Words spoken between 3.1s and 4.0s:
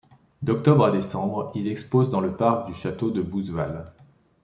de Bousval.